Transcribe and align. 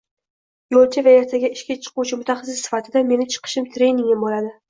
Yoʻlchi 0.75 1.03
va 1.07 1.13
ertaga 1.17 1.51
ishga 1.57 1.77
chiquvchi 1.83 2.19
mutaxassis 2.21 2.63
sifatida 2.65 3.05
meni 3.13 3.31
chiqishim, 3.35 3.71
treningim 3.79 4.27
boʻladi 4.27 4.53